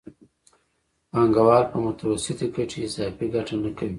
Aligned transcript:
پانګوال 1.11 1.63
په 1.71 1.77
متوسطې 1.85 2.47
ګټې 2.55 2.79
اضافي 2.87 3.27
ګټه 3.35 3.55
نه 3.63 3.69
کوي 3.77 3.89